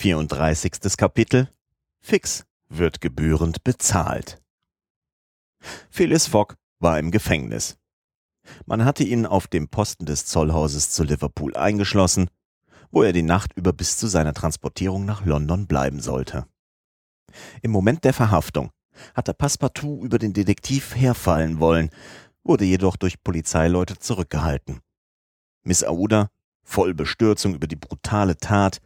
[0.00, 0.96] 34.
[0.96, 1.50] Kapitel
[2.00, 4.40] Fix wird gebührend bezahlt.
[5.90, 7.76] Phyllis Fogg war im Gefängnis.
[8.64, 12.30] Man hatte ihn auf dem Posten des Zollhauses zu Liverpool eingeschlossen,
[12.90, 16.46] wo er die Nacht über bis zu seiner Transportierung nach London bleiben sollte.
[17.60, 18.70] Im Moment der Verhaftung
[19.14, 21.90] hatte Passepartout über den Detektiv herfallen wollen,
[22.42, 24.80] wurde jedoch durch Polizeileute zurückgehalten.
[25.62, 26.30] Miss Aouda,
[26.62, 28.80] voll Bestürzung über die brutale Tat,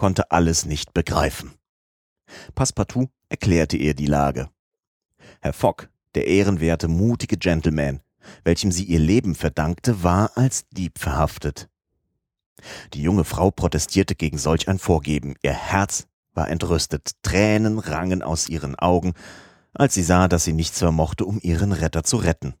[0.00, 1.52] konnte alles nicht begreifen.
[2.54, 4.48] Passepartout erklärte ihr die Lage.
[5.42, 8.00] Herr Fogg, der ehrenwerte, mutige Gentleman,
[8.42, 11.68] welchem sie ihr Leben verdankte, war als Dieb verhaftet.
[12.94, 15.34] Die junge Frau protestierte gegen solch ein Vorgeben.
[15.42, 19.12] Ihr Herz war entrüstet, Tränen rangen aus ihren Augen,
[19.74, 22.54] als sie sah, dass sie nichts vermochte, um ihren Retter zu retten.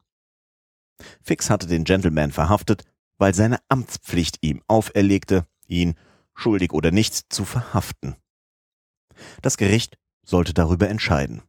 [1.22, 2.84] Fix hatte den Gentleman verhaftet,
[3.16, 5.94] weil seine Amtspflicht ihm auferlegte, ihn,
[6.34, 8.16] schuldig oder nicht, zu verhaften.
[9.42, 11.42] Das Gericht sollte darüber entscheiden.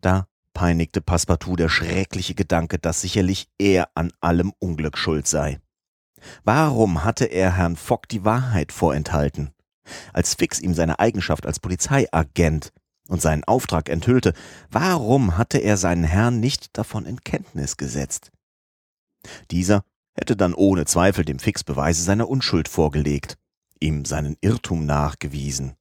[0.00, 5.60] Da peinigte Passepartout der schreckliche Gedanke, dass sicherlich er an allem Unglück schuld sei.
[6.44, 9.50] Warum hatte er Herrn Fogg die Wahrheit vorenthalten?
[10.12, 12.72] Als Fix ihm seine Eigenschaft als Polizeiagent
[13.08, 14.32] und seinen Auftrag enthüllte,
[14.70, 18.30] warum hatte er seinen Herrn nicht davon in Kenntnis gesetzt?
[19.50, 19.84] Dieser
[20.14, 23.36] hätte dann ohne Zweifel dem Fix Beweise seiner Unschuld vorgelegt,
[23.80, 25.74] ihm seinen Irrtum nachgewiesen.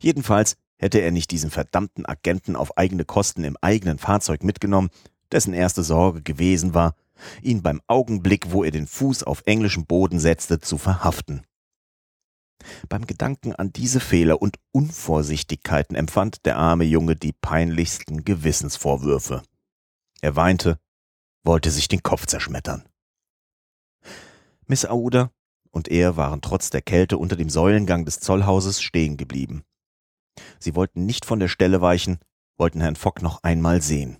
[0.00, 4.90] Jedenfalls hätte er nicht diesen verdammten Agenten auf eigene Kosten im eigenen Fahrzeug mitgenommen,
[5.32, 6.94] dessen erste Sorge gewesen war,
[7.42, 11.42] ihn beim Augenblick, wo er den Fuß auf englischem Boden setzte, zu verhaften.
[12.88, 19.42] Beim Gedanken an diese Fehler und Unvorsichtigkeiten empfand der arme Junge die peinlichsten Gewissensvorwürfe.
[20.20, 20.78] Er weinte,
[21.42, 22.84] wollte sich den Kopf zerschmettern.
[24.66, 25.30] Miss Aouda
[25.70, 29.64] und er waren trotz der Kälte unter dem Säulengang des Zollhauses stehen geblieben.
[30.58, 32.18] Sie wollten nicht von der Stelle weichen,
[32.56, 34.18] wollten Herrn Fogg noch einmal sehen.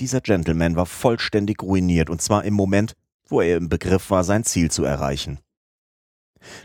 [0.00, 2.94] Dieser Gentleman war vollständig ruiniert, und zwar im Moment,
[3.26, 5.38] wo er im Begriff war, sein Ziel zu erreichen.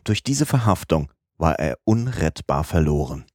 [0.03, 3.25] Durch diese Verhaftung war er unrettbar verloren.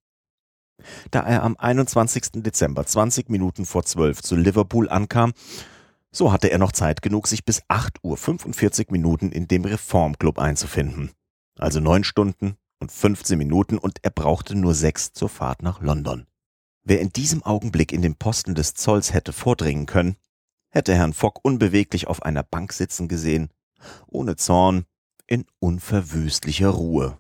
[1.10, 2.42] Da er am 21.
[2.42, 5.32] Dezember 20 Minuten vor 12 zu Liverpool ankam,
[6.10, 10.38] so hatte er noch Zeit genug, sich bis 8 Uhr 45 Minuten in dem Reformclub
[10.38, 11.10] einzufinden.
[11.58, 16.26] Also neun Stunden und 15 Minuten und er brauchte nur sechs zur Fahrt nach London.
[16.84, 20.16] Wer in diesem Augenblick in den Posten des Zolls hätte vordringen können,
[20.70, 23.50] hätte Herrn Fogg unbeweglich auf einer Bank sitzen gesehen,
[24.06, 24.84] ohne Zorn,
[25.26, 27.18] in unverwüstlicher Ruhe.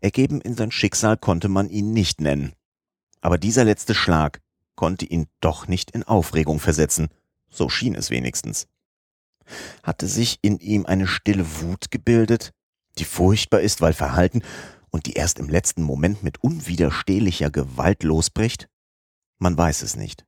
[0.00, 2.52] Ergeben in sein Schicksal konnte man ihn nicht nennen.
[3.20, 4.40] Aber dieser letzte Schlag
[4.76, 7.08] konnte ihn doch nicht in Aufregung versetzen,
[7.50, 8.66] so schien es wenigstens.
[9.82, 12.52] Hatte sich in ihm eine stille Wut gebildet,
[12.98, 14.42] die furchtbar ist, weil verhalten
[14.90, 18.68] und die erst im letzten Moment mit unwiderstehlicher Gewalt losbricht?
[19.38, 20.26] Man weiß es nicht.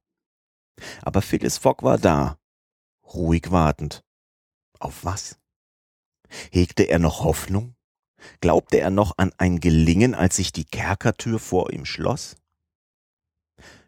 [1.03, 2.39] Aber Phyllis Fogg war da,
[3.05, 4.03] ruhig wartend.
[4.79, 5.39] Auf was?
[6.51, 7.75] Hegte er noch Hoffnung?
[8.41, 12.37] Glaubte er noch an ein Gelingen, als sich die Kerkertür vor ihm schloss?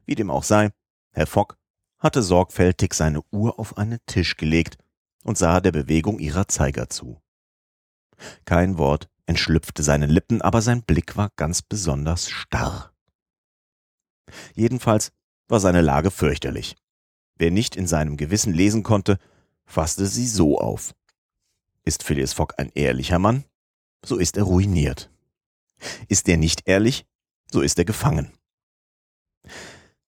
[0.04, 0.70] Wie dem auch sei,
[1.12, 1.56] Herr Fogg
[2.02, 4.76] hatte sorgfältig seine Uhr auf einen Tisch gelegt
[5.22, 7.22] und sah der Bewegung ihrer Zeiger zu.
[8.44, 12.92] Kein Wort entschlüpfte seinen Lippen, aber sein Blick war ganz besonders starr.
[14.54, 15.12] Jedenfalls
[15.48, 16.76] war seine Lage fürchterlich.
[17.36, 19.18] Wer nicht in seinem Gewissen lesen konnte,
[19.64, 20.94] fasste sie so auf.
[21.84, 23.44] Ist Phileas Fogg ein ehrlicher Mann?
[24.04, 25.10] So ist er ruiniert.
[26.08, 27.06] Ist er nicht ehrlich?
[27.50, 28.32] So ist er gefangen.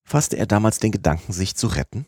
[0.05, 2.05] Fasste er damals den Gedanken, sich zu retten?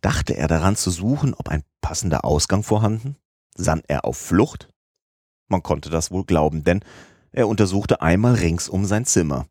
[0.00, 3.16] Dachte er daran zu suchen, ob ein passender Ausgang vorhanden?
[3.54, 4.68] Sann er auf Flucht?
[5.48, 6.84] Man konnte das wohl glauben, denn
[7.32, 9.48] er untersuchte einmal ringsum sein Zimmer.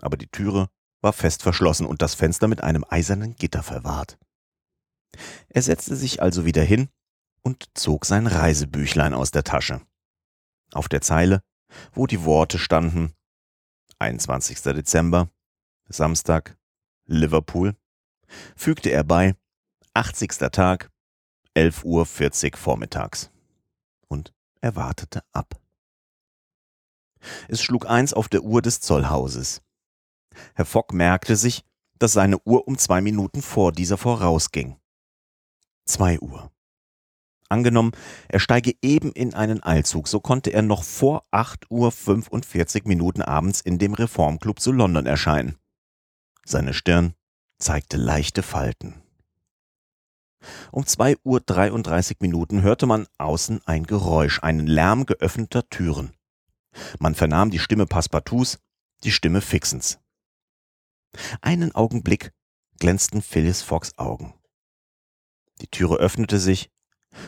[0.00, 0.68] Aber die Türe
[1.00, 4.18] war fest verschlossen und das Fenster mit einem eisernen Gitter verwahrt.
[5.48, 6.88] Er setzte sich also wieder hin
[7.42, 9.80] und zog sein Reisebüchlein aus der Tasche.
[10.72, 11.42] Auf der Zeile,
[11.92, 13.14] wo die Worte standen
[13.98, 14.60] 21.
[14.60, 15.30] Dezember,
[15.88, 16.58] Samstag,
[17.06, 17.76] Liverpool,
[18.56, 19.34] fügte er bei
[19.94, 20.38] 80.
[20.52, 20.90] Tag,
[21.54, 23.30] 11 Uhr 40 vormittags.
[24.08, 25.58] Und er wartete ab.
[27.48, 29.62] Es schlug eins auf der Uhr des Zollhauses.
[30.54, 31.64] Herr Fogg merkte sich,
[31.98, 34.76] dass seine Uhr um zwei Minuten vor dieser vorausging.
[35.86, 36.50] Zwei Uhr.
[37.48, 37.92] Angenommen,
[38.28, 43.22] er steige eben in einen Eilzug, so konnte er noch vor 8 Uhr 45 Minuten
[43.22, 45.56] abends in dem Reformclub zu London erscheinen.
[46.48, 47.14] Seine Stirn
[47.58, 49.02] zeigte leichte Falten.
[50.70, 56.12] Um 2 Uhr 33 Minuten hörte man außen ein Geräusch, einen Lärm geöffneter Türen.
[57.00, 58.60] Man vernahm die Stimme Passepartouts,
[59.02, 59.98] die Stimme Fixens.
[61.40, 62.32] Einen Augenblick
[62.78, 64.32] glänzten Phyllis Fox Augen.
[65.60, 66.70] Die Türe öffnete sich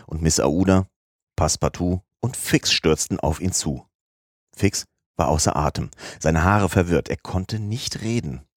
[0.06, 0.88] und Miss Aouda,
[1.34, 3.84] Passepartout und Fix stürzten auf ihn zu.
[4.54, 4.84] Fix
[5.16, 8.47] war außer Atem, seine Haare verwirrt, er konnte nicht reden.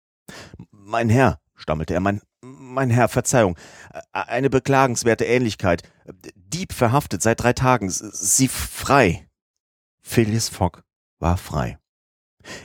[0.72, 3.58] Mein Herr, stammelte er, mein, mein Herr, Verzeihung,
[4.12, 5.84] eine beklagenswerte Ähnlichkeit.
[6.36, 9.28] Dieb verhaftet seit drei Tagen, sie frei.
[10.02, 10.82] Phileas Fogg
[11.20, 11.78] war frei.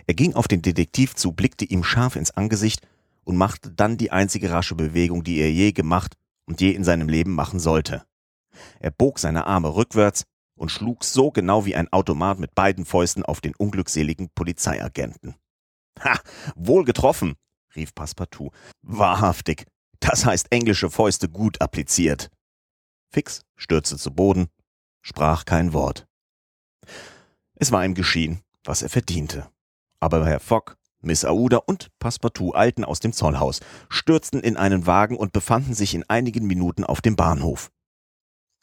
[0.07, 2.87] Er ging auf den Detektiv zu, blickte ihm scharf ins Angesicht
[3.25, 6.17] und machte dann die einzige rasche Bewegung, die er je gemacht
[6.47, 8.05] und je in seinem Leben machen sollte.
[8.81, 10.25] Er bog seine Arme rückwärts
[10.57, 15.35] und schlug so genau wie ein Automat mit beiden Fäusten auf den unglückseligen Polizeiagenten.
[16.03, 16.19] Ha,
[16.55, 17.35] wohl getroffen,
[17.77, 18.51] rief Passepartout.
[18.83, 19.67] Wahrhaftig,
[20.01, 22.31] das heißt englische Fäuste gut appliziert.
[23.13, 24.49] Fix stürzte zu Boden,
[25.03, 26.07] sprach kein Wort.
[27.55, 29.51] Es war ihm geschehen, was er verdiente.
[30.01, 35.17] Aber Herr Fogg, Miss Aouda und Passepartout eilten aus dem Zollhaus, stürzten in einen Wagen
[35.17, 37.71] und befanden sich in einigen Minuten auf dem Bahnhof.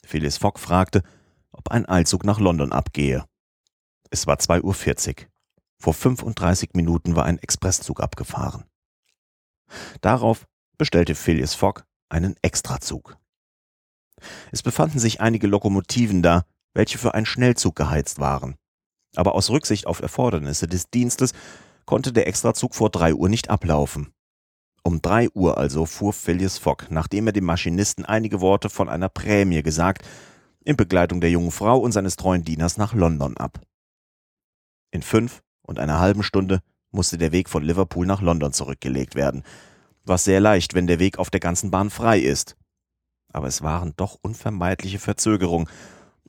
[0.04, 1.02] Phyllis Fogg fragte,
[1.50, 3.24] ob ein Eilzug nach London abgehe.
[4.10, 5.26] Es war 2.40 Uhr.
[5.80, 8.64] Vor 35 Minuten war ein Expresszug abgefahren.
[10.00, 10.46] Darauf
[10.78, 13.16] bestellte Phileas Fogg einen Extrazug.
[14.52, 16.44] Es befanden sich einige Lokomotiven da,
[16.74, 18.56] welche für einen Schnellzug geheizt waren.
[19.16, 21.32] Aber aus Rücksicht auf Erfordernisse des Dienstes
[21.86, 24.12] konnte der Extrazug vor drei Uhr nicht ablaufen.
[24.82, 29.08] Um drei Uhr also fuhr Phileas Fogg, nachdem er dem Maschinisten einige Worte von einer
[29.08, 30.06] Prämie gesagt,
[30.64, 33.60] in Begleitung der jungen Frau und seines treuen Dieners nach London ab.
[34.90, 36.60] In fünf und einer halben Stunde
[36.94, 39.42] musste der Weg von Liverpool nach London zurückgelegt werden,
[40.04, 42.56] was sehr leicht, wenn der Weg auf der ganzen Bahn frei ist.
[43.32, 45.68] Aber es waren doch unvermeidliche Verzögerungen,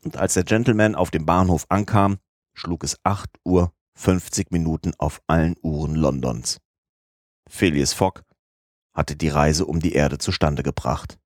[0.03, 2.17] und als der Gentleman auf dem Bahnhof ankam,
[2.53, 6.59] schlug es acht Uhr fünfzig Minuten auf allen Uhren Londons.
[7.47, 8.21] Phileas Fogg
[8.94, 11.18] hatte die Reise um die Erde zustande gebracht,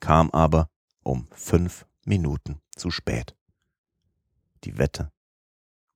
[0.00, 0.68] kam aber
[1.02, 3.36] um fünf Minuten zu spät.
[4.64, 5.12] Die Wette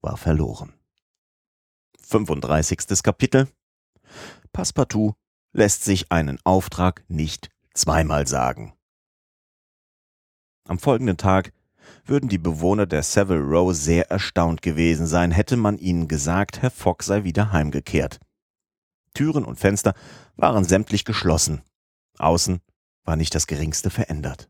[0.00, 0.74] war verloren.
[2.08, 3.02] 35.
[3.02, 3.48] Kapitel
[4.52, 5.14] Passepartout
[5.52, 8.72] lässt sich einen Auftrag nicht zweimal sagen.
[10.66, 11.52] Am folgenden Tag
[12.04, 16.70] würden die Bewohner der Savile Row sehr erstaunt gewesen sein, hätte man ihnen gesagt, Herr
[16.70, 18.20] Fogg sei wieder heimgekehrt.
[19.12, 19.94] Türen und Fenster
[20.36, 21.62] waren sämtlich geschlossen.
[22.18, 22.60] Außen
[23.04, 24.48] war nicht das geringste verändert.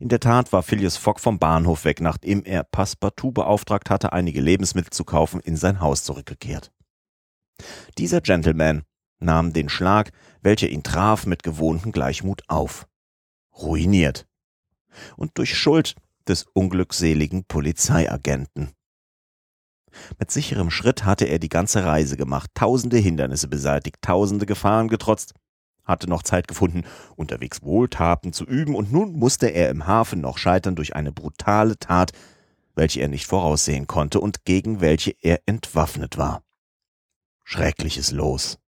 [0.00, 4.40] In der Tat war Phileas Fogg vom Bahnhof weg, nachdem er Passepartout beauftragt hatte, einige
[4.40, 6.72] Lebensmittel zu kaufen, in sein Haus zurückgekehrt.
[7.98, 8.82] Dieser Gentleman
[9.18, 12.86] nahm den Schlag, welcher ihn traf, mit gewohntem Gleichmut auf.
[13.56, 14.26] Ruiniert.
[15.16, 15.94] Und durch Schuld
[16.28, 18.72] des unglückseligen Polizeiagenten.
[20.18, 25.34] Mit sicherem Schritt hatte er die ganze Reise gemacht, tausende Hindernisse beseitigt, tausende Gefahren getrotzt,
[25.84, 26.84] hatte noch Zeit gefunden,
[27.16, 31.78] unterwegs Wohltaten zu üben, und nun musste er im Hafen noch scheitern durch eine brutale
[31.78, 32.12] Tat,
[32.74, 36.42] welche er nicht voraussehen konnte und gegen welche er entwaffnet war.
[37.44, 38.58] Schreckliches Los.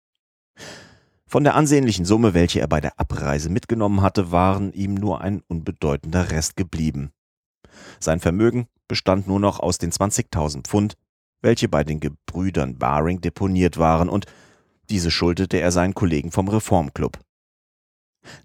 [1.26, 5.42] Von der ansehnlichen Summe, welche er bei der Abreise mitgenommen hatte, waren ihm nur ein
[5.48, 7.12] unbedeutender Rest geblieben.
[7.98, 10.94] Sein Vermögen bestand nur noch aus den 20.000 Pfund,
[11.40, 14.26] welche bei den Gebrüdern Baring deponiert waren, und
[14.90, 17.18] diese schuldete er seinen Kollegen vom Reformclub.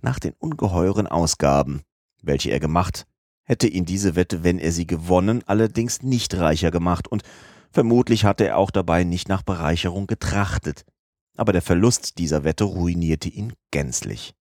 [0.01, 1.81] Nach den ungeheuren Ausgaben,
[2.21, 3.05] welche er gemacht,
[3.43, 7.23] hätte ihn diese Wette, wenn er sie gewonnen, allerdings nicht reicher gemacht, und
[7.71, 10.85] vermutlich hatte er auch dabei nicht nach Bereicherung getrachtet,
[11.35, 14.35] aber der Verlust dieser Wette ruinierte ihn gänzlich.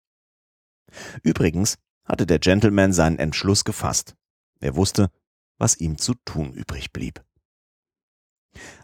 [1.23, 4.15] Übrigens hatte der Gentleman seinen Entschluss gefasst.
[4.61, 5.11] Er wusste,
[5.59, 7.23] was ihm zu tun übrig blieb.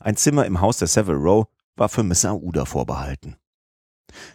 [0.01, 3.37] Ein Zimmer im Haus der Savile Row war für Miss Aouda vorbehalten.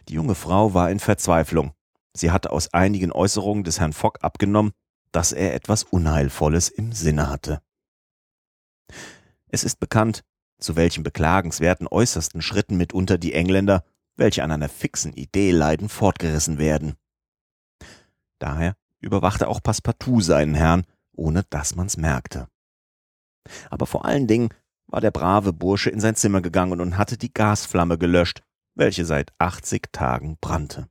[0.07, 1.73] Die junge Frau war in Verzweiflung.
[2.13, 4.71] Sie hatte aus einigen Äußerungen des Herrn Fogg abgenommen,
[5.11, 7.61] dass er etwas Unheilvolles im Sinne hatte.
[9.47, 10.23] Es ist bekannt,
[10.59, 13.83] zu welchen beklagenswerten äußersten Schritten mitunter die Engländer,
[14.15, 16.95] welche an einer fixen Idee leiden, fortgerissen werden.
[18.39, 22.47] Daher überwachte auch Passepartout seinen Herrn, ohne dass man's merkte.
[23.69, 24.49] Aber vor allen Dingen
[24.89, 28.41] war der brave Bursche in sein Zimmer gegangen und hatte die Gasflamme gelöscht,
[28.75, 30.89] welche seit 80 Tagen brannte.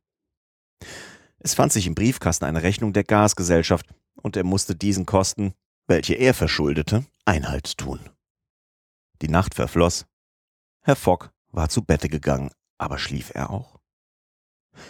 [1.38, 3.86] Es fand sich im Briefkasten eine Rechnung der Gasgesellschaft,
[4.20, 5.54] und er musste diesen Kosten,
[5.86, 8.00] welche er verschuldete, Einhalt tun.
[9.22, 10.06] Die Nacht verfloss.
[10.82, 13.78] Herr Fogg war zu Bette gegangen, aber schlief er auch?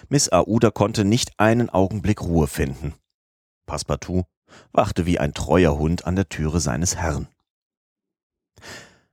[0.09, 2.95] Miss Aouda konnte nicht einen Augenblick Ruhe finden.
[3.67, 4.25] Passepartout
[4.73, 7.29] wachte wie ein treuer Hund an der Türe seines Herrn.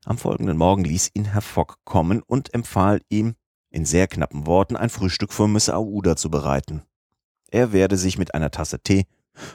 [0.07, 3.33] Am folgenden Morgen ließ ihn Herr Fogg kommen und empfahl ihm,
[3.71, 6.83] in sehr knappen Worten ein Frühstück für Miss Aouda zu bereiten.
[7.49, 9.07] Er werde sich mit einer Tasse Tee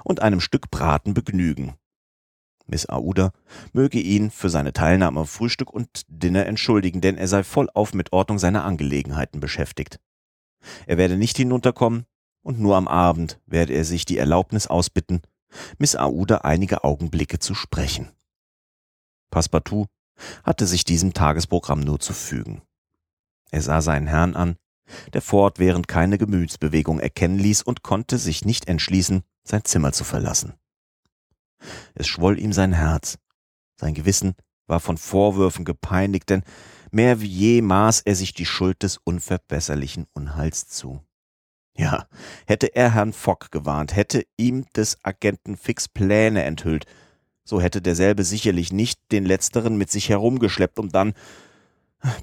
[0.02, 1.74] und einem Stück Braten begnügen.
[2.66, 3.32] Miss Aouda
[3.72, 8.12] möge ihn für seine Teilnahme am Frühstück und Dinner entschuldigen, denn er sei vollauf mit
[8.12, 10.00] Ordnung seiner Angelegenheiten beschäftigt.
[10.86, 12.06] Er werde nicht hinunterkommen
[12.42, 15.22] und nur am Abend werde er sich die Erlaubnis ausbitten,
[15.78, 18.10] Miss Aouda einige Augenblicke zu sprechen.
[19.30, 19.86] Passepartout
[20.44, 22.62] hatte sich diesem Tagesprogramm nur zu fügen.
[23.50, 24.56] Er sah seinen Herrn an,
[25.12, 30.54] der fortwährend keine Gemütsbewegung erkennen ließ und konnte sich nicht entschließen, sein Zimmer zu verlassen.
[31.94, 33.18] Es schwoll ihm sein Herz.
[33.76, 34.34] Sein Gewissen
[34.66, 36.42] war von Vorwürfen gepeinigt, denn
[36.90, 41.00] mehr wie je maß er sich die Schuld des unverbesserlichen Unheils zu.
[41.76, 42.06] Ja,
[42.46, 46.86] hätte er Herrn Fogg gewarnt, hätte ihm des Agenten Fix Pläne enthüllt,
[47.44, 51.14] so hätte derselbe sicherlich nicht den letzteren mit sich herumgeschleppt, um dann.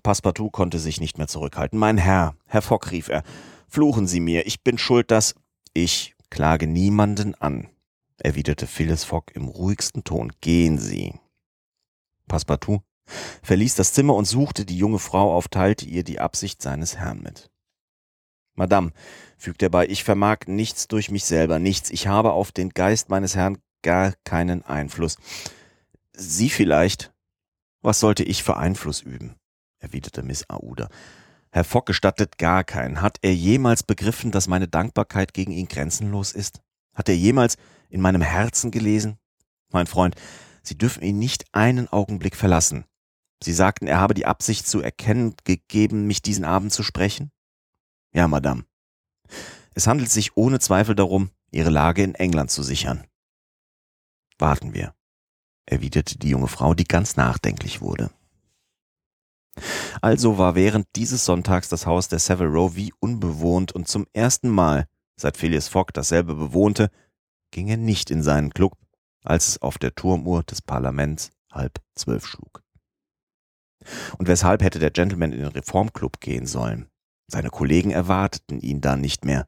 [0.04, 1.78] Passepartout konnte sich nicht mehr zurückhalten.
[1.78, 3.24] Mein Herr, Herr Fogg, rief er,
[3.68, 5.36] fluchen Sie mir, ich bin schuld, dass.
[5.74, 7.70] Ich klage niemanden an,
[8.18, 10.32] erwiderte Phyllis Fogg im ruhigsten Ton.
[10.42, 11.14] Gehen Sie.
[12.28, 12.82] Passepartout
[13.44, 17.22] verließ das Zimmer und suchte die junge Frau auf, teilte ihr die Absicht seines Herrn
[17.22, 17.50] mit.
[18.56, 18.92] Madame,
[19.38, 21.92] fügte er bei, ich vermag nichts durch mich selber, nichts.
[21.92, 25.16] Ich habe auf den Geist meines Herrn gar keinen Einfluss.
[26.12, 27.14] Sie vielleicht?
[27.82, 29.38] Was sollte ich für Einfluss üben?
[29.80, 30.90] erwiderte Miss Aouda.
[31.52, 33.02] Herr Fogg gestattet gar keinen.
[33.02, 36.60] Hat er jemals begriffen, dass meine Dankbarkeit gegen ihn grenzenlos ist?
[36.94, 37.56] Hat er jemals
[37.88, 39.20] in meinem Herzen gelesen?
[39.72, 40.16] Mein Freund,
[40.64, 42.84] Sie dürfen ihn nicht einen Augenblick verlassen.
[43.42, 47.32] Sie sagten, er habe die Absicht zu erkennen gegeben, mich diesen Abend zu sprechen?
[48.14, 48.66] Ja, Madame.
[49.76, 53.08] Es handelt sich ohne Zweifel darum, Ihre Lage in England zu sichern.
[54.40, 54.94] Warten wir,
[55.66, 58.12] erwiderte die junge Frau, die ganz nachdenklich wurde.
[60.02, 64.50] Also war während dieses Sonntags das Haus der Savile Row wie unbewohnt und zum ersten
[64.50, 64.88] Mal,
[65.20, 66.92] seit Phileas Fogg dasselbe bewohnte,
[67.52, 68.78] ging er nicht in seinen Club,
[69.24, 72.64] als es auf der Turmuhr des Parlaments halb zwölf schlug.
[74.18, 76.90] Und weshalb hätte der Gentleman in den Reformclub gehen sollen?
[77.28, 79.48] Seine Kollegen erwarteten ihn da nicht mehr.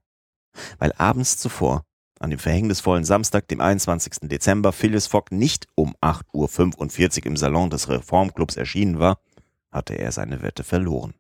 [0.78, 1.86] Weil abends zuvor,
[2.20, 4.30] an dem verhängnisvollen Samstag, dem 21.
[4.30, 9.20] Dezember, Phyllis Fogg nicht um 8.45 Uhr im Salon des Reformclubs erschienen war,
[9.72, 11.14] hatte er seine Wette verloren.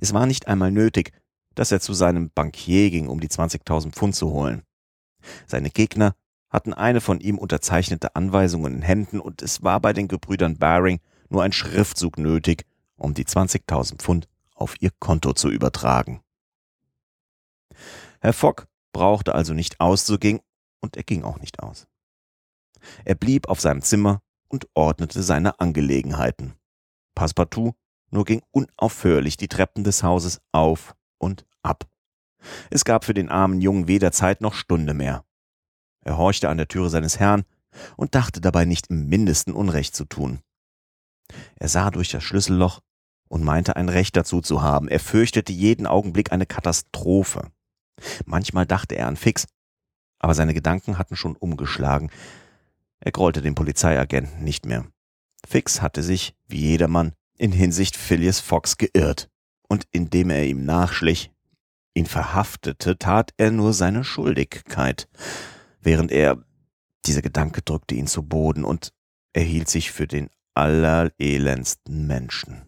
[0.00, 1.12] Es war nicht einmal nötig,
[1.54, 4.62] dass er zu seinem Bankier ging, um die 20.000 Pfund zu holen.
[5.46, 6.14] Seine Gegner
[6.48, 11.00] hatten eine von ihm unterzeichnete Anweisung in Händen und es war bei den Gebrüdern Baring
[11.28, 12.64] nur ein Schriftzug nötig,
[12.96, 16.22] um die 20.000 Pfund auf ihr Konto zu übertragen.
[18.20, 20.40] Herr Fogg brauchte also nicht auszugehen
[20.80, 21.86] und er ging auch nicht aus.
[23.04, 26.54] Er blieb auf seinem Zimmer und ordnete seine Angelegenheiten.
[27.14, 27.74] Passepartout
[28.10, 31.88] nur ging unaufhörlich die Treppen des Hauses auf und ab.
[32.70, 35.24] Es gab für den armen Jungen weder Zeit noch Stunde mehr.
[36.02, 37.44] Er horchte an der Türe seines Herrn
[37.96, 40.40] und dachte dabei nicht im mindesten Unrecht zu tun.
[41.56, 42.80] Er sah durch das Schlüsselloch
[43.28, 44.88] und meinte ein Recht dazu zu haben.
[44.88, 47.52] Er fürchtete jeden Augenblick eine Katastrophe.
[48.24, 49.46] Manchmal dachte er an Fix,
[50.18, 52.10] aber seine Gedanken hatten schon umgeschlagen.
[53.00, 54.86] Er grollte den Polizeiagenten nicht mehr.
[55.46, 59.28] Fix hatte sich, wie jedermann, in Hinsicht Phileas Fox geirrt,
[59.68, 61.30] und indem er ihm nachschlich,
[61.94, 65.08] ihn verhaftete, tat er nur seine Schuldigkeit,
[65.80, 66.44] während er,
[67.06, 68.92] dieser Gedanke drückte ihn zu Boden und
[69.32, 72.66] er hielt sich für den allerelendsten Menschen.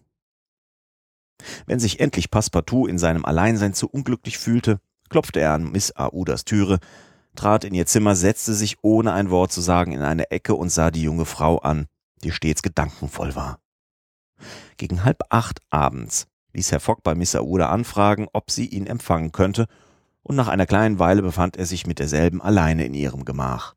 [1.65, 4.79] Wenn sich endlich Passepartout in seinem Alleinsein zu unglücklich fühlte,
[5.09, 6.79] klopfte er an Miss Aoudas Türe,
[7.35, 10.69] trat in ihr Zimmer, setzte sich ohne ein Wort zu sagen in eine Ecke und
[10.69, 11.87] sah die junge Frau an,
[12.23, 13.59] die stets gedankenvoll war.
[14.77, 19.31] Gegen halb acht abends ließ Herr Fogg bei Miss Aouda anfragen, ob sie ihn empfangen
[19.31, 19.67] könnte,
[20.21, 23.75] und nach einer kleinen Weile befand er sich mit derselben alleine in ihrem Gemach.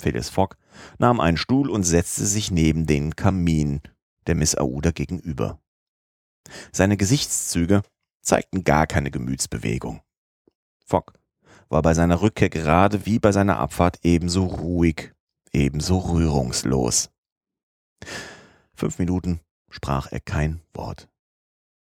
[0.00, 0.56] Phileas Fogg
[0.98, 3.80] nahm einen Stuhl und setzte sich neben den Kamin
[4.26, 5.58] der Miss Aouda gegenüber.
[6.72, 7.82] Seine Gesichtszüge
[8.20, 10.02] zeigten gar keine Gemütsbewegung.
[10.88, 11.12] Fogg
[11.68, 15.12] war bei seiner Rückkehr gerade wie bei seiner Abfahrt ebenso ruhig,
[15.52, 17.10] ebenso rührungslos.
[18.72, 21.08] Fünf Minuten sprach er kein Wort.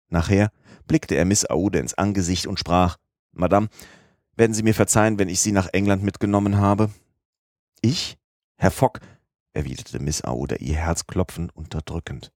[0.10, 0.52] Nachher
[0.88, 2.98] blickte er Miss Aude ins Angesicht und sprach,
[3.32, 3.70] Madame,
[4.36, 6.90] werden Sie mir verzeihen, wenn ich Sie nach England mitgenommen habe?
[7.82, 8.18] Ich?
[8.58, 9.02] Herr Fogg,
[9.54, 12.32] erwiderte Miss Aude, ihr Herz klopfend unterdrückend.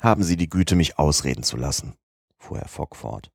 [0.00, 1.94] Haben Sie die Güte, mich ausreden zu lassen,
[2.38, 3.32] fuhr Herr Fogg fort.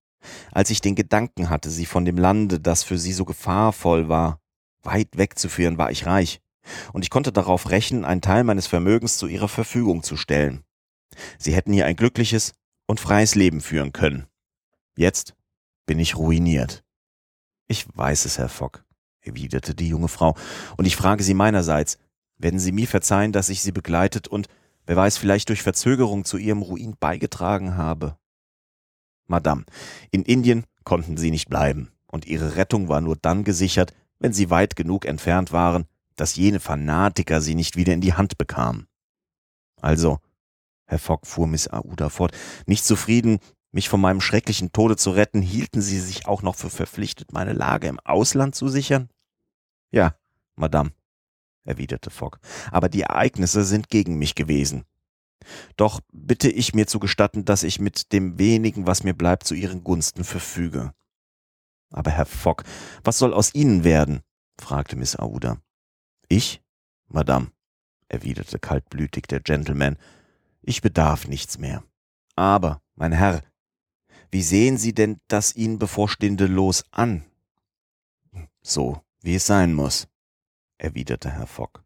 [0.51, 4.41] Als ich den Gedanken hatte, Sie von dem Lande, das für Sie so gefahrvoll war,
[4.83, 6.41] weit wegzuführen, war ich reich.
[6.93, 10.63] Und ich konnte darauf rechnen, einen Teil meines Vermögens zu ihrer Verfügung zu stellen.
[11.37, 12.53] Sie hätten hier ein glückliches
[12.85, 14.27] und freies Leben führen können.
[14.95, 15.35] Jetzt
[15.85, 16.83] bin ich ruiniert.
[17.67, 18.83] Ich weiß es, Herr Fogg,
[19.21, 20.35] erwiderte die junge Frau,
[20.77, 21.97] und ich frage Sie meinerseits,
[22.37, 24.47] werden Sie mir verzeihen, dass ich Sie begleitet und,
[24.85, 28.18] wer weiß, vielleicht durch Verzögerung zu Ihrem Ruin beigetragen habe?
[29.29, 29.65] Madame,
[30.11, 34.49] in Indien konnten Sie nicht bleiben, und Ihre Rettung war nur dann gesichert, wenn Sie
[34.49, 38.87] weit genug entfernt waren, dass jene Fanatiker Sie nicht wieder in die Hand bekamen.
[39.81, 40.19] Also,
[40.85, 43.39] Herr Fogg fuhr Miss Aouda fort, nicht zufrieden,
[43.71, 47.53] mich von meinem schrecklichen Tode zu retten, hielten Sie sich auch noch für verpflichtet, meine
[47.53, 49.09] Lage im Ausland zu sichern?
[49.91, 50.15] Ja,
[50.55, 50.91] Madame,
[51.63, 52.39] erwiderte Fogg,
[52.71, 54.85] aber die Ereignisse sind gegen mich gewesen.
[55.77, 59.55] Doch bitte ich mir zu gestatten, dass ich mit dem wenigen, was mir bleibt, zu
[59.55, 60.93] Ihren Gunsten verfüge.
[61.91, 62.63] Aber Herr Fogg,
[63.03, 64.21] was soll aus Ihnen werden?
[64.59, 65.61] fragte Miss Aouda.
[66.27, 66.61] Ich,
[67.07, 67.51] Madame,
[68.07, 69.97] erwiderte kaltblütig der Gentleman,
[70.61, 71.83] ich bedarf nichts mehr.
[72.35, 73.41] Aber, mein Herr,
[74.31, 77.25] wie sehen Sie denn das Ihnen bevorstehende Los an?
[78.61, 80.07] So, wie es sein muss,
[80.77, 81.83] erwiderte Herr Fogg.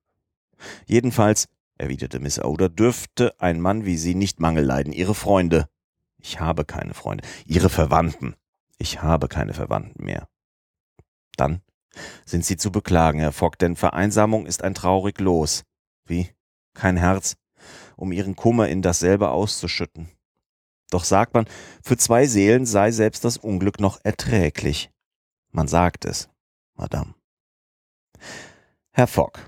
[0.86, 4.94] Jedenfalls, erwiderte Miss Oda, dürfte ein Mann wie Sie nicht Mangel leiden.
[4.94, 5.68] Ihre Freunde.
[6.18, 7.24] Ich habe keine Freunde.
[7.46, 8.36] Ihre Verwandten.
[8.78, 10.28] Ich habe keine Verwandten mehr.
[11.36, 11.62] Dann
[12.26, 15.64] sind Sie zu beklagen, Herr Fogg, denn Vereinsamung ist ein traurig Los.
[16.06, 16.30] Wie?
[16.74, 17.36] Kein Herz,
[17.96, 20.10] um Ihren Kummer in dasselbe auszuschütten.
[20.90, 21.46] Doch sagt man,
[21.84, 24.92] für zwei Seelen sei selbst das Unglück noch erträglich.
[25.52, 26.30] Man sagt es,
[26.76, 27.14] Madame.
[28.92, 29.40] Herr Fogg,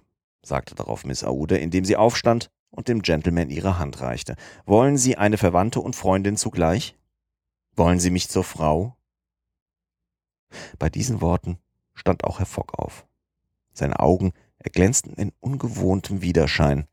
[0.46, 4.36] sagte darauf Miss Aouda, indem sie aufstand und dem Gentleman ihre Hand reichte.
[4.66, 6.96] Wollen Sie eine Verwandte und Freundin zugleich?
[7.76, 8.96] Wollen Sie mich zur Frau?
[10.78, 11.58] Bei diesen Worten
[11.94, 13.06] stand auch Herr Fogg auf.
[13.74, 16.88] Seine Augen erglänzten in ungewohntem Widerschein.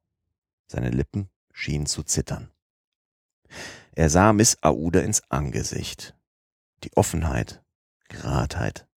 [0.67, 2.51] Seine Lippen schienen zu zittern.
[3.93, 6.17] Er sah Miss Aouda ins Angesicht.
[6.85, 7.63] Die Offenheit,
[8.09, 8.89] Geradheit,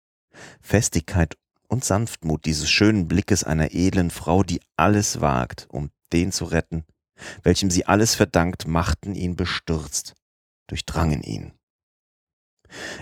[0.62, 6.46] Festigkeit und Sanftmut dieses schönen Blickes einer edlen Frau, die alles wagt, um den zu
[6.46, 6.86] retten,
[7.44, 10.16] welchem sie alles verdankt, machten ihn bestürzt,
[10.68, 11.54] durchdrangen ihn.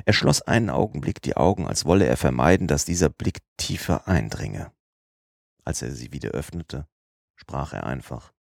[0.06, 4.71] Er schloss einen Augenblick die Augen, als wolle er vermeiden, dass dieser Blick tiefer eindringe.
[5.63, 6.88] Als er sie wieder öffnete,
[7.36, 8.34] sprach er einfach.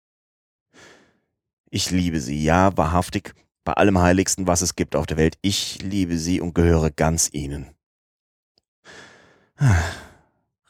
[1.70, 5.38] Ich liebe sie, ja, wahrhaftig, bei allem Heiligsten, was es gibt auf der Welt.
[5.40, 7.74] Ich liebe sie und gehöre ganz ihnen.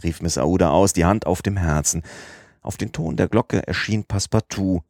[0.02, 2.02] Rief Miss Aouda aus, die Hand auf dem Herzen.
[2.60, 4.82] Auf den Ton der Glocke erschien Passepartout,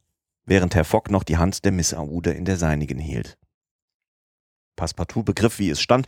[0.45, 3.37] während Herr Fogg noch die Hand der Miss Aouda in der seinigen hielt.
[4.75, 6.07] Passepartout begriff, wie es stand,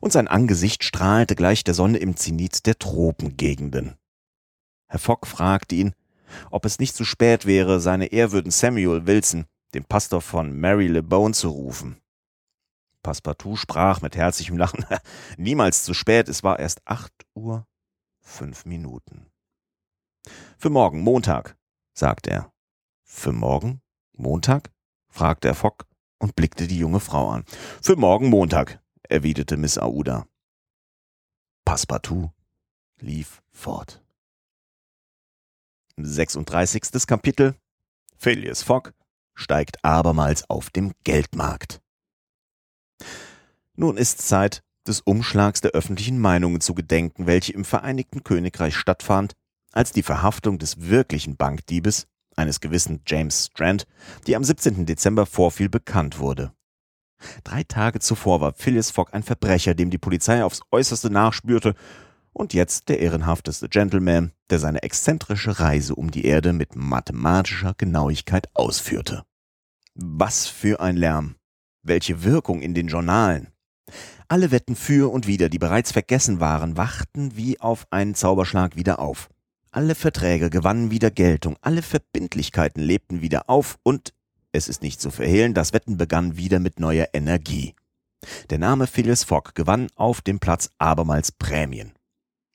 [0.00, 3.96] und sein Angesicht strahlte gleich der Sonne im Zenit der Tropengegenden.
[4.88, 5.94] Herr Fogg fragte ihn,
[6.50, 11.02] ob es nicht zu spät wäre, seine Ehrwürden Samuel Wilson, den Pastor von Mary Le
[11.02, 11.96] Bone, zu rufen.
[13.02, 14.84] Passepartout sprach mit herzlichem Lachen,
[15.36, 17.66] niemals zu spät, es war erst acht Uhr
[18.24, 19.30] fünf Minuten.
[20.58, 21.56] Für morgen, Montag,
[21.92, 22.52] sagte er.
[23.04, 23.80] Für morgen,
[24.12, 24.72] Montag?
[25.08, 25.84] fragte er Fogg
[26.18, 27.44] und blickte die junge Frau an.
[27.80, 30.26] Für morgen, Montag, erwiderte Miss Aouda.
[31.64, 32.30] Passepartout
[32.98, 34.02] lief fort.
[35.96, 37.06] 36.
[37.06, 37.54] Kapitel
[38.16, 38.92] Phileas Fogg
[39.34, 41.80] steigt abermals auf dem Geldmarkt.
[43.76, 49.34] Nun ist Zeit, des Umschlags der öffentlichen Meinungen zu gedenken, welche im Vereinigten Königreich stattfand,
[49.72, 53.86] als die Verhaftung des wirklichen Bankdiebes, eines gewissen James Strand,
[54.26, 54.86] die am 17.
[54.86, 56.52] Dezember vorfiel, bekannt wurde.
[57.44, 61.74] Drei Tage zuvor war Phileas Fogg ein Verbrecher, dem die Polizei aufs äußerste nachspürte
[62.32, 68.48] und jetzt der ehrenhafteste Gentleman, der seine exzentrische Reise um die Erde mit mathematischer Genauigkeit
[68.54, 69.24] ausführte.
[69.94, 71.36] Was für ein Lärm!
[71.82, 73.53] Welche Wirkung in den Journalen!
[74.28, 78.98] Alle Wetten für und wider, die bereits vergessen waren, wachten wie auf einen Zauberschlag wieder
[78.98, 79.28] auf.
[79.70, 84.12] Alle Verträge gewannen wieder Geltung, alle Verbindlichkeiten lebten wieder auf und,
[84.52, 87.74] es ist nicht zu verhehlen, das Wetten begann wieder mit neuer Energie.
[88.50, 91.92] Der Name Phileas Fogg gewann auf dem Platz abermals Prämien.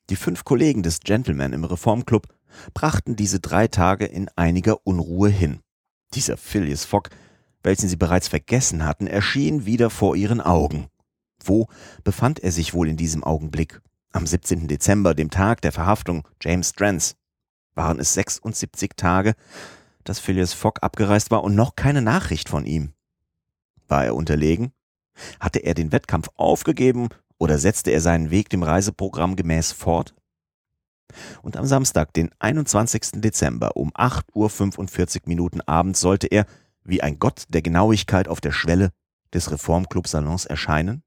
[0.09, 2.27] Die fünf Kollegen des Gentleman im Reformclub
[2.73, 5.59] brachten diese drei Tage in einiger Unruhe hin.
[6.13, 7.09] Dieser Phileas Fogg,
[7.63, 10.87] welchen sie bereits vergessen hatten, erschien wieder vor ihren Augen.
[11.49, 11.67] Wo
[12.03, 13.81] befand er sich wohl in diesem Augenblick?
[14.11, 14.67] Am 17.
[14.67, 17.15] Dezember, dem Tag der Verhaftung James Strands,
[17.73, 19.33] waren es 76 Tage,
[20.03, 22.93] dass Phileas Fogg abgereist war und noch keine Nachricht von ihm.
[23.87, 24.73] War er unterlegen?
[25.39, 27.09] Hatte er den Wettkampf aufgegeben
[27.39, 30.13] oder setzte er seinen Weg dem Reiseprogramm gemäß fort?
[31.41, 33.21] Und am Samstag, den 21.
[33.21, 36.45] Dezember um 8.45 Uhr Minuten abends sollte er,
[36.83, 38.91] wie ein Gott der Genauigkeit auf der Schwelle
[39.33, 41.03] des Reformclub-Salons erscheinen?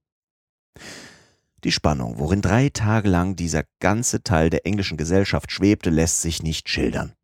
[1.64, 6.42] Die Spannung, worin drei Tage lang dieser ganze Teil der englischen Gesellschaft schwebte, lässt sich
[6.42, 7.14] nicht schildern.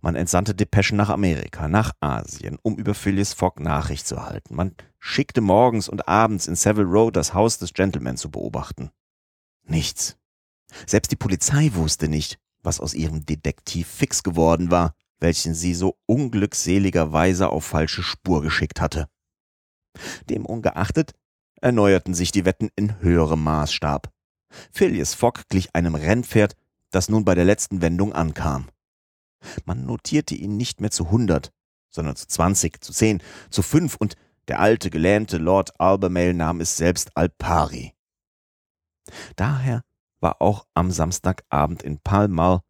[0.00, 4.54] Man entsandte Depeschen nach Amerika, nach Asien, um über Phileas Fogg Nachricht zu halten.
[4.54, 8.90] Man schickte morgens und abends in Savile Row das Haus des Gentleman zu beobachten.
[9.64, 10.16] Nichts.
[10.86, 15.98] Selbst die Polizei wusste nicht, was aus ihrem Detektiv Fix geworden war, welchen sie so
[16.06, 19.06] unglückseligerweise auf falsche Spur geschickt hatte.
[20.28, 21.12] Dem ungeachtet
[21.60, 24.10] erneuerten sich die Wetten in höherem Maßstab.
[24.72, 26.56] Phileas Fogg glich einem Rennpferd,
[26.90, 28.68] das nun bei der letzten Wendung ankam.
[29.64, 31.52] Man notierte ihn nicht mehr zu 100,
[31.88, 34.16] sondern zu 20, zu 10, zu 5 und
[34.48, 37.94] der alte, gelähmte Lord Albemarle nahm es selbst Alpari.
[39.36, 39.82] Daher
[40.20, 42.60] war auch am Samstagabend in Pall Mall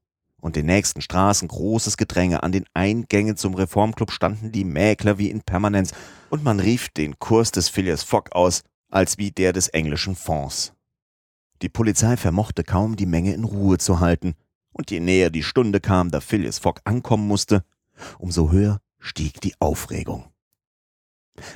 [0.40, 2.42] und den nächsten Straßen großes Gedränge.
[2.42, 5.92] An den Eingängen zum Reformclub standen die Mäkler wie in Permanenz
[6.30, 10.74] und man rief den Kurs des Phileas Fogg aus, als wie der des englischen Fonds.
[11.62, 14.34] Die Polizei vermochte kaum die Menge in Ruhe zu halten,
[14.72, 17.64] und je näher die Stunde kam, da Phileas Fogg ankommen musste,
[18.18, 20.30] umso höher stieg die Aufregung.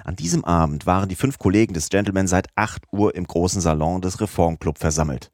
[0.05, 4.01] An diesem Abend waren die fünf Kollegen des Gentleman seit acht Uhr im großen Salon
[4.01, 5.31] des Reformclub versammelt.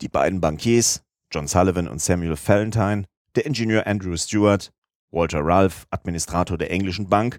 [0.00, 4.72] Die beiden Bankiers, John Sullivan und Samuel Valentine, der Ingenieur Andrew Stewart,
[5.10, 7.38] Walter Ralph, Administrator der englischen Bank,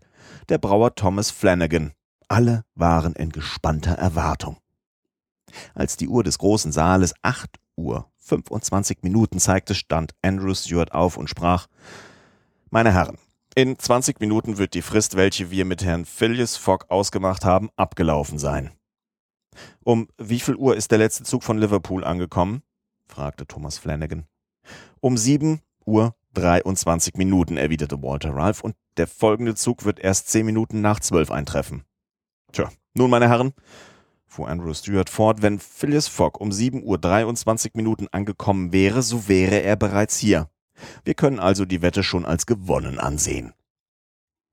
[0.49, 1.93] der Brauer Thomas Flanagan,
[2.29, 4.57] alle waren in gespannter Erwartung.
[5.73, 11.17] Als die Uhr des großen Saales acht Uhr 25 Minuten zeigte, stand Andrew Stewart auf
[11.17, 11.67] und sprach
[12.69, 13.17] Meine Herren,
[13.55, 18.37] in 20 Minuten wird die Frist, welche wir mit Herrn Phileas Fogg ausgemacht haben, abgelaufen
[18.37, 18.71] sein.
[19.83, 22.61] Um wie viel Uhr ist der letzte Zug von Liverpool angekommen?
[23.07, 24.25] fragte Thomas Flanagan.
[25.01, 30.45] Um sieben Uhr 23 Minuten, erwiderte Walter Ralph, und der folgende Zug wird erst zehn
[30.45, 31.83] Minuten nach zwölf eintreffen.
[32.51, 33.53] Tja, nun, meine Herren,
[34.25, 39.27] fuhr Andrew Stewart fort, wenn Phileas Fogg um 7 Uhr 23 Minuten angekommen wäre, so
[39.27, 40.49] wäre er bereits hier.
[41.03, 43.53] Wir können also die Wette schon als gewonnen ansehen.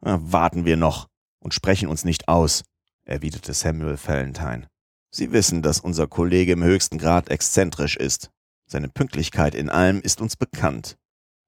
[0.01, 1.09] Na, warten wir noch
[1.41, 2.65] und sprechen uns nicht aus,
[3.05, 4.69] erwiderte Samuel Valentine.
[5.11, 8.31] Sie wissen, dass unser Kollege im höchsten Grad exzentrisch ist.
[8.67, 10.99] Seine Pünktlichkeit in allem ist uns bekannt.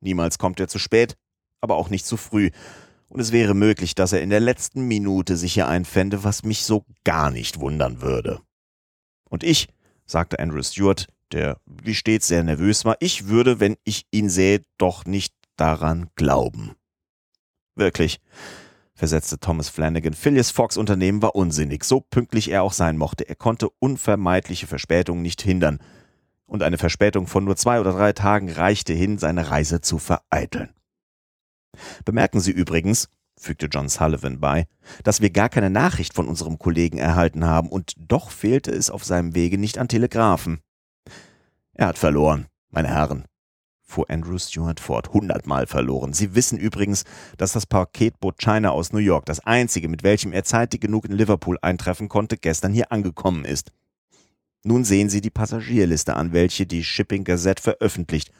[0.01, 1.17] Niemals kommt er zu spät,
[1.61, 2.51] aber auch nicht zu früh,
[3.09, 6.64] und es wäre möglich, dass er in der letzten Minute sich hier einfände, was mich
[6.64, 8.40] so gar nicht wundern würde.
[9.29, 9.68] Und ich,
[10.07, 14.62] sagte Andrew Stewart, der wie stets sehr nervös war, ich würde, wenn ich ihn sähe,
[14.79, 16.73] doch nicht daran glauben.
[17.75, 18.21] Wirklich,
[18.94, 23.37] versetzte Thomas Flanagan, Phileas Fox Unternehmen war unsinnig, so pünktlich er auch sein mochte, er
[23.37, 25.79] konnte unvermeidliche Verspätungen nicht hindern,
[26.47, 30.71] und eine Verspätung von nur zwei oder drei Tagen reichte hin, seine Reise zu vereiteln.
[32.05, 34.67] Bemerken Sie übrigens, fügte John Sullivan bei,
[35.05, 39.05] dass wir gar keine Nachricht von unserem Kollegen erhalten haben, und doch fehlte es auf
[39.05, 40.61] seinem Wege nicht an Telegraphen.
[41.73, 43.25] Er hat verloren, meine Herren,
[43.83, 46.12] fuhr Andrew Stewart fort, hundertmal verloren.
[46.12, 47.05] Sie wissen übrigens,
[47.38, 51.12] dass das Paketboot China aus New York, das einzige, mit welchem er zeitig genug in
[51.12, 53.73] Liverpool eintreffen konnte, gestern hier angekommen ist.
[54.64, 58.33] Nun sehen Sie die Passagierliste an, welche die Shipping Gazette veröffentlicht,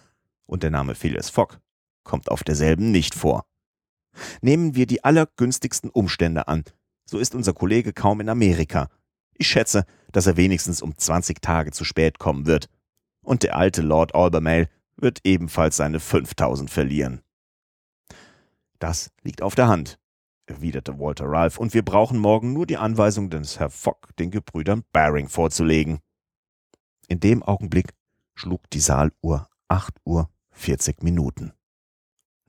[0.47, 1.59] und der Name Phileas Fogg
[2.09, 3.45] kommt auf derselben nicht vor.
[4.41, 6.65] Nehmen wir die allergünstigsten Umstände an,
[7.05, 8.89] so ist unser Kollege kaum in Amerika.
[9.35, 12.69] Ich schätze, dass er wenigstens um 20 Tage zu spät kommen wird.
[13.23, 17.21] Und der alte Lord Albemarle wird ebenfalls seine 5000 verlieren.
[18.79, 19.99] Das liegt auf der Hand,
[20.47, 24.83] erwiderte Walter Ralph, und wir brauchen morgen nur die Anweisung des Herr Fogg den Gebrüdern
[24.93, 26.01] Baring vorzulegen.
[27.07, 27.93] In dem Augenblick
[28.35, 31.53] schlug die Saaluhr acht Uhr vierzig Minuten.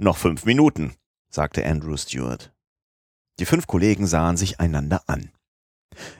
[0.01, 0.93] Noch fünf Minuten,
[1.29, 2.53] sagte Andrew Stewart.
[3.37, 5.29] Die fünf Kollegen sahen sich einander an.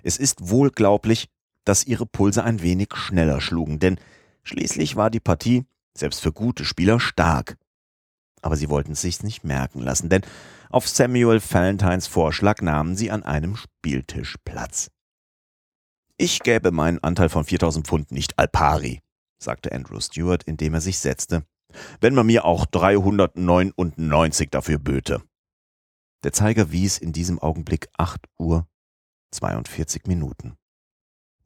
[0.03, 1.29] Es ist wohl glaublich,
[1.63, 3.97] dass ihre Pulse ein wenig schneller schlugen, denn
[4.43, 5.65] schließlich war die Partie,
[5.97, 7.57] selbst für gute Spieler, stark.
[8.41, 10.23] Aber sie wollten es sich nicht merken lassen, denn
[10.69, 14.91] auf Samuel Valentines Vorschlag nahmen sie an einem Spieltisch Platz.
[16.17, 18.99] Ich gäbe meinen Anteil von 4000 Pfund nicht al pari,
[19.41, 21.45] sagte Andrew Stewart, indem er sich setzte
[22.01, 25.21] wenn man mir auch 399 dafür böte.
[26.23, 28.67] Der Zeiger wies in diesem Augenblick 8 Uhr
[29.31, 30.55] 42 Minuten.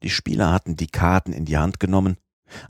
[0.02, 2.16] Die Spieler hatten die Karten in die Hand genommen,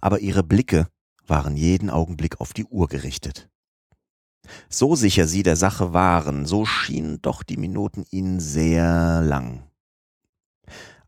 [0.01, 0.89] aber ihre Blicke
[1.27, 3.49] waren jeden Augenblick auf die Uhr gerichtet.
[4.69, 9.65] So sicher sie der Sache waren, so schienen doch die Minuten ihnen sehr lang.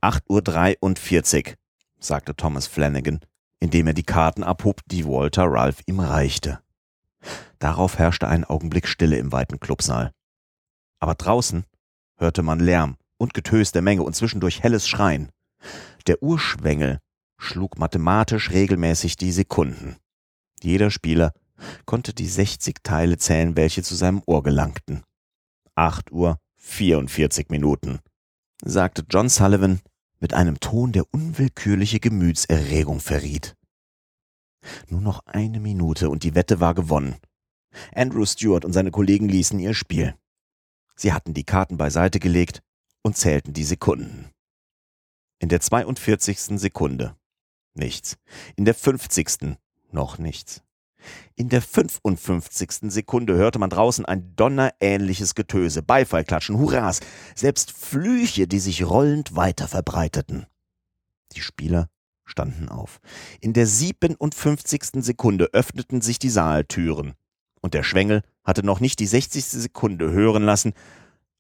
[0.01, 1.57] 8 Uhr 43,
[1.99, 3.21] sagte Thomas Flanagan,
[3.61, 6.61] indem er die Karten abhob, die Walter Ralph ihm reichte.
[7.59, 10.13] Darauf herrschte ein Augenblick Stille im weiten Clubsaal.
[11.01, 11.65] Aber draußen
[12.17, 15.31] hörte man Lärm und Getös der Menge und zwischendurch helles Schreien.
[16.07, 16.99] Der Urschwengel
[17.39, 19.97] schlug mathematisch regelmäßig die Sekunden.
[20.63, 21.33] Jeder Spieler
[21.85, 25.03] konnte die 60 Teile zählen, welche zu seinem Ohr gelangten.
[25.75, 28.01] Acht Uhr 44 Minuten,
[28.63, 29.81] sagte John Sullivan
[30.27, 33.55] mit einem Ton, der unwillkürliche Gemütserregung verriet.
[34.89, 37.15] Nur noch eine Minute und die Wette war gewonnen.
[37.95, 40.17] Andrew Stewart und seine Kollegen ließen ihr Spiel.
[40.97, 42.61] Sie hatten die Karten beiseite gelegt
[43.03, 44.33] und zählten die Sekunden.
[45.39, 46.59] In der 42.
[46.59, 47.15] Sekunde
[47.75, 48.19] nichts.
[48.57, 49.57] In der 50.
[49.93, 50.65] noch nichts.
[51.35, 52.91] In der 55.
[52.93, 57.01] Sekunde hörte man draußen ein donnerähnliches Getöse, Beifallklatschen, Hurras,
[57.35, 60.47] selbst Flüche, die sich rollend weiter verbreiteten.
[61.33, 61.89] Die Spieler
[62.25, 63.01] standen auf.
[63.41, 65.05] In der 57.
[65.05, 67.15] Sekunde öffneten sich die Saaltüren,
[67.61, 69.45] und der Schwengel hatte noch nicht die 60.
[69.45, 70.73] Sekunde hören lassen,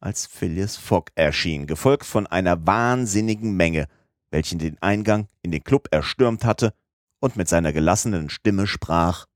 [0.00, 3.86] als Phileas Fogg erschien, gefolgt von einer wahnsinnigen Menge,
[4.30, 6.74] welche den Eingang in den Club erstürmt hatte
[7.20, 9.26] und mit seiner gelassenen Stimme sprach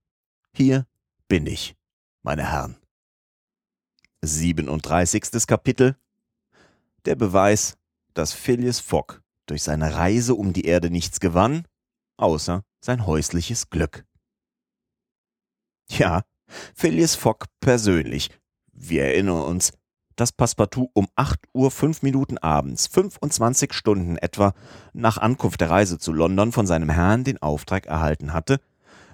[0.53, 0.87] Hier
[1.29, 1.77] bin ich,
[2.23, 2.77] meine Herren.
[4.23, 5.47] 37.
[5.47, 5.97] Kapitel
[7.05, 7.79] Der Beweis,
[8.15, 11.67] dass Phileas Fogg durch seine Reise um die Erde nichts gewann,
[12.17, 14.05] außer sein häusliches Glück.
[15.89, 16.23] Ja,
[16.75, 18.31] Phileas Fogg persönlich.
[18.73, 19.73] Wir erinnern uns,
[20.17, 24.53] dass Passepartout um 8 Uhr 5 Minuten abends, 25 Stunden etwa
[24.93, 28.61] nach Ankunft der Reise zu London von seinem Herrn den Auftrag erhalten hatte,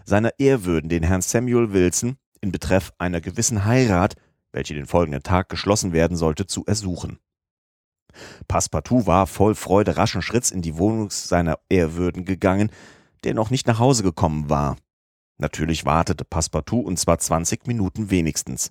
[0.07, 4.15] seiner Ehrwürden den Herrn Samuel Wilson in Betreff einer gewissen Heirat,
[4.53, 7.19] welche den folgenden Tag geschlossen werden sollte, zu ersuchen.
[8.49, 12.71] Passepartout war voll Freude raschen Schritts in die Wohnung seiner Ehrwürden gegangen,
[13.25, 14.77] der noch nicht nach Hause gekommen war.
[15.39, 18.71] Natürlich wartete Passepartout und zwar 20 Minuten wenigstens.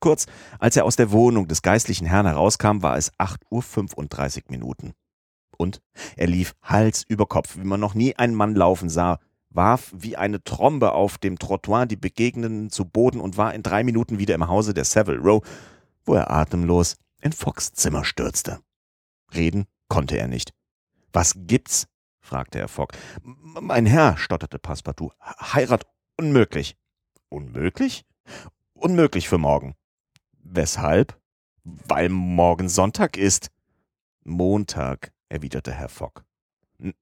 [0.00, 0.26] Kurz,
[0.60, 4.92] als er aus der Wohnung des geistlichen Herrn herauskam, war es 8.35 Uhr Minuten.
[5.56, 5.82] Und
[6.14, 9.18] er lief Hals über Kopf, wie man noch nie einen Mann laufen sah,
[9.50, 13.82] warf wie eine Trombe auf dem Trottoir die Begegnenden zu Boden und war in drei
[13.84, 15.46] Minuten wieder im Hause der Savile Row,
[16.04, 18.60] wo er atemlos in Fox Zimmer stürzte.
[19.34, 20.52] Reden konnte er nicht.
[21.12, 21.86] Was gibt's?
[22.20, 22.92] fragte er Fogg.
[23.22, 26.76] Mein Herr, stotterte Passepartout, Heirat unmöglich.
[27.30, 28.04] Unmöglich?
[28.74, 29.74] Unmöglich für morgen.
[30.38, 31.18] Weshalb?
[31.64, 33.50] Weil morgen Sonntag ist.
[34.24, 36.24] Montag, erwiderte Herr Fogg.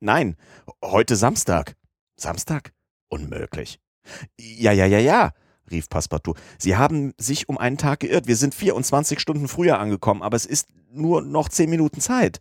[0.01, 0.37] Nein,
[0.83, 1.77] heute Samstag.
[2.17, 2.73] Samstag?
[3.09, 3.79] Unmöglich.
[4.39, 5.33] Ja, ja, ja, ja,
[5.71, 6.35] rief Passepartout.
[6.59, 8.27] Sie haben sich um einen Tag geirrt.
[8.27, 12.41] Wir sind 24 Stunden früher angekommen, aber es ist nur noch zehn Minuten Zeit.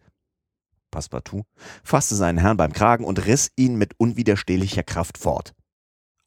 [0.91, 1.43] Passepartout
[1.83, 5.53] fasste seinen Herrn beim Kragen und riss ihn mit unwiderstehlicher Kraft fort.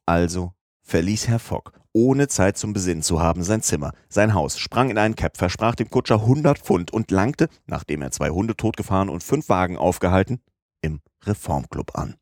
[0.05, 4.91] Also verließ Herr Fogg, ohne Zeit zum Besinnen zu haben, sein Zimmer, sein Haus, sprang
[4.91, 9.09] in einen Cab, versprach dem Kutscher hundert Pfund und langte, nachdem er zwei Hunde totgefahren
[9.09, 10.41] und fünf Wagen aufgehalten,
[10.83, 12.17] im Reformclub an.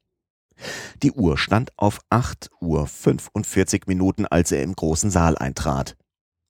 [1.03, 5.97] Die Uhr stand auf acht Uhr fünfundvierzig Minuten, als er im großen Saal eintrat.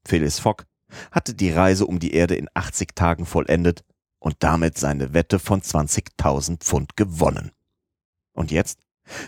[0.07, 0.65] Phyllis Fogg
[1.11, 3.83] hatte die Reise um die Erde in 80 Tagen vollendet
[4.19, 7.51] und damit seine Wette von 20.000 Pfund gewonnen.
[8.33, 8.79] Und jetzt?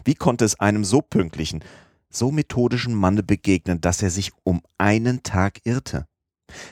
[0.05, 1.63] Wie konnte es einem so pünktlichen,
[2.11, 6.07] so methodischen Manne begegnen, dass er sich um einen Tag irrte?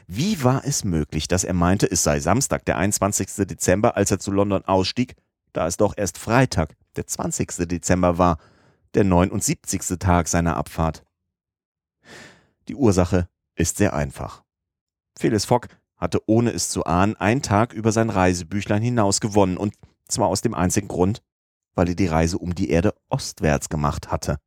[0.06, 3.46] Wie war es möglich, dass er meinte, es sei Samstag, der 21.
[3.46, 5.14] Dezember, als er zu London ausstieg,
[5.56, 7.66] da es doch erst Freitag, der 20.
[7.68, 8.38] Dezember war,
[8.94, 9.98] der 79.
[9.98, 11.04] Tag seiner Abfahrt?
[12.68, 14.44] Die Ursache ist sehr einfach.
[15.18, 19.74] Phyllis Fogg hatte ohne es zu ahnen einen Tag über sein Reisebüchlein hinaus gewonnen, und
[20.08, 21.22] zwar aus dem einzigen Grund,
[21.74, 24.38] weil er die Reise um die Erde ostwärts gemacht hatte.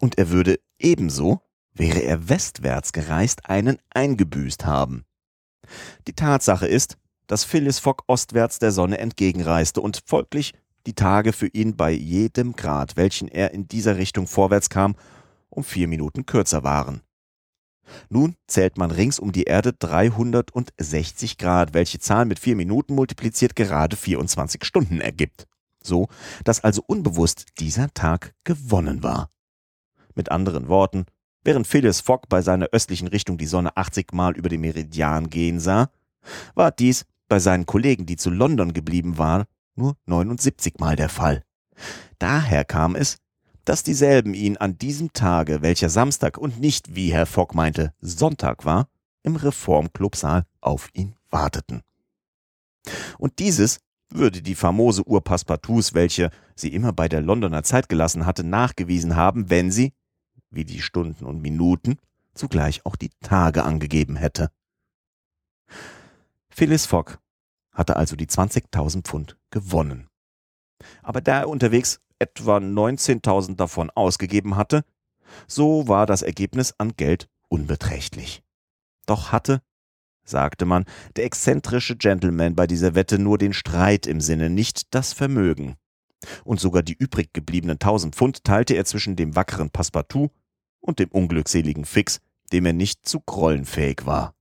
[0.00, 1.40] Und er würde ebenso,
[1.72, 5.06] wäre er westwärts gereist, einen eingebüßt haben.
[6.06, 6.98] Die Tatsache ist,
[7.28, 10.54] dass Phyllis Fogg ostwärts der Sonne entgegenreiste und folglich
[10.86, 14.96] die Tage für ihn bei jedem Grad, welchen er in dieser Richtung vorwärts kam,
[15.50, 17.02] um vier Minuten kürzer waren.
[18.08, 23.56] Nun zählt man rings um die Erde 360 Grad, welche Zahl mit vier Minuten multipliziert
[23.56, 25.46] gerade 24 Stunden ergibt.
[25.82, 26.08] So,
[26.44, 29.30] dass also unbewusst dieser Tag gewonnen war.
[30.14, 31.06] Mit anderen Worten,
[31.44, 35.60] während Phileas Fogg bei seiner östlichen Richtung die Sonne 80 Mal über den Meridian gehen
[35.60, 35.90] sah,
[36.54, 41.44] war dies bei seinen Kollegen, die zu London geblieben waren, nur 79 Mal der Fall.
[42.18, 43.18] Daher kam es,
[43.64, 48.64] dass dieselben ihn an diesem Tage, welcher Samstag und nicht, wie Herr Fogg meinte, Sonntag
[48.64, 48.88] war,
[49.22, 51.82] im Reformclubsaal auf ihn warteten.
[53.18, 53.78] Und dieses
[54.10, 59.16] würde die famose Uhr Passepartouts, welche sie immer bei der Londoner Zeit gelassen hatte, nachgewiesen
[59.16, 59.92] haben, wenn sie,
[60.50, 61.98] wie die Stunden und Minuten,
[62.34, 64.50] zugleich auch die Tage angegeben hätte.
[66.58, 67.18] Phyllis Fogg
[67.70, 70.08] hatte also die 20.000 Pfund gewonnen.
[71.04, 74.84] Aber da er unterwegs etwa 19.000 davon ausgegeben hatte,
[75.46, 78.42] so war das Ergebnis an Geld unbeträchtlich.
[79.06, 79.62] Doch hatte,
[80.24, 85.12] sagte man, der exzentrische Gentleman bei dieser Wette nur den Streit im Sinne, nicht das
[85.12, 85.76] Vermögen.
[86.42, 90.30] Und sogar die übrig gebliebenen tausend Pfund teilte er zwischen dem wackeren Passepartout
[90.80, 92.18] und dem unglückseligen Fix,
[92.52, 94.34] dem er nicht zu grollen fähig war.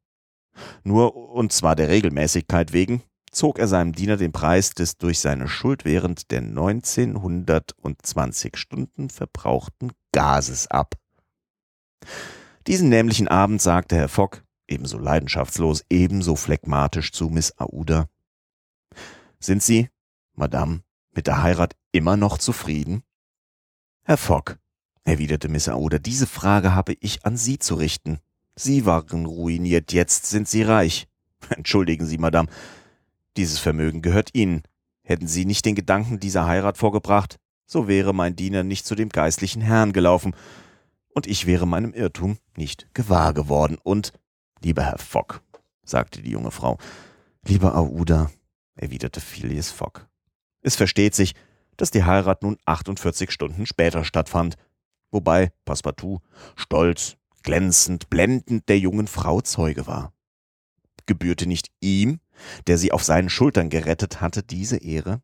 [0.83, 5.47] Nur, und zwar der Regelmäßigkeit wegen, zog er seinem Diener den Preis des durch seine
[5.47, 10.95] Schuld während der 1920 Stunden verbrauchten Gases ab.
[12.65, 18.09] Diesen nämlichen Abend sagte Herr Fogg, ebenso leidenschaftslos, ebenso phlegmatisch zu Miss Aouda.
[19.39, 19.89] Sind Sie,
[20.33, 23.03] Madame, mit der Heirat immer noch zufrieden?
[24.03, 24.57] Herr Fogg,
[25.03, 28.19] erwiderte Miss Aouda, diese Frage habe ich an Sie zu richten.
[28.59, 31.07] Sie waren ruiniert, jetzt sind Sie reich.
[31.49, 32.49] Entschuldigen Sie, Madame,
[33.37, 34.63] dieses Vermögen gehört Ihnen.
[35.03, 39.09] Hätten Sie nicht den Gedanken dieser Heirat vorgebracht, so wäre mein Diener nicht zu dem
[39.09, 40.35] geistlichen Herrn gelaufen,
[41.13, 43.77] und ich wäre meinem Irrtum nicht gewahr geworden.
[43.81, 44.11] Und,
[44.61, 45.41] lieber Herr Fogg,
[45.83, 46.77] sagte die junge Frau,
[47.43, 48.29] lieber Aouda,
[48.75, 50.07] erwiderte Phileas Fogg,
[50.61, 51.33] es versteht sich,
[51.75, 54.55] dass die Heirat nun 48 Stunden später stattfand,
[55.11, 56.21] wobei Passepartout
[56.55, 57.17] stolz,
[57.47, 60.11] glänzend, blendend der jungen Frau Zeuge war.
[61.05, 62.19] Gebührte nicht ihm,
[62.67, 65.21] der sie auf seinen Schultern gerettet hatte, diese Ehre?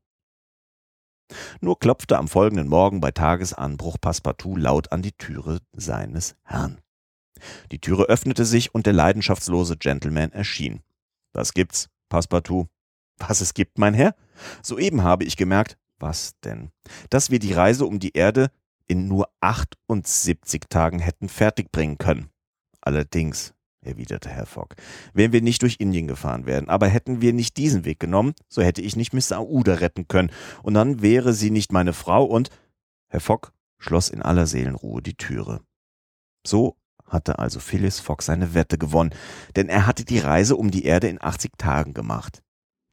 [1.59, 6.79] Nur klopfte am folgenden Morgen bei Tagesanbruch Passepartout laut an die Türe seines Herrn.
[7.73, 10.81] Die Türe öffnete sich und der leidenschaftslose Gentleman erschien.
[11.33, 12.69] Was gibt's, Passepartout?
[13.17, 14.15] Was es gibt, mein Herr?
[14.61, 16.71] Soeben habe ich gemerkt, was denn?
[17.09, 18.49] Dass wir die Reise um die Erde
[18.93, 22.29] in nur 78 Tagen hätten fertigbringen können.
[22.79, 24.75] Allerdings, erwiderte Herr Fogg,
[25.13, 26.69] wären wir nicht durch Indien gefahren werden.
[26.69, 30.29] Aber hätten wir nicht diesen Weg genommen, so hätte ich nicht Miss Aouda retten können.
[30.61, 32.51] Und dann wäre sie nicht meine Frau und
[33.07, 35.61] Herr Fogg schloss in aller Seelenruhe die Türe.
[36.45, 36.77] So
[37.07, 39.15] hatte also Phyllis Fogg seine Wette gewonnen,
[39.55, 42.43] denn er hatte die Reise um die Erde in 80 Tagen gemacht.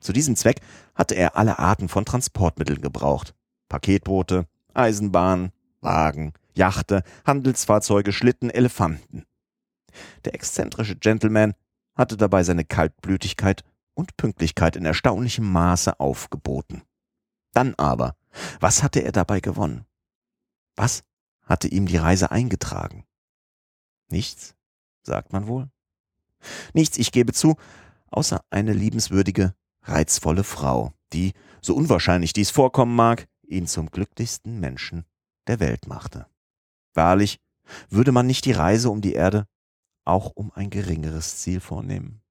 [0.01, 0.61] Zu diesem Zweck
[0.95, 3.35] hatte er alle Arten von Transportmitteln gebraucht.
[3.69, 9.25] Paketboote, Eisenbahnen, Wagen, Yachte, Handelsfahrzeuge, Schlitten, Elefanten.
[10.25, 11.55] Der exzentrische Gentleman
[11.95, 13.65] hatte dabei seine Kaltblütigkeit
[13.95, 16.83] und Pünktlichkeit in erstaunlichem Maße aufgeboten.
[17.53, 18.17] Dann aber,
[18.61, 19.85] was hatte er dabei gewonnen?
[20.77, 21.03] Was
[21.43, 23.05] hatte ihm die Reise eingetragen?
[24.09, 24.55] Nichts,
[25.03, 25.69] sagt man wohl.
[26.73, 27.57] Nichts, ich gebe zu,
[28.11, 35.05] außer eine liebenswürdige, reizvolle Frau, die, so unwahrscheinlich dies vorkommen mag, ihn zum glücklichsten Menschen
[35.47, 36.27] der Welt machte.
[36.95, 37.39] Wahrlich,
[37.89, 39.47] würde man nicht die Reise um die Erde
[40.05, 42.23] auch um ein geringeres Ziel vornehmen.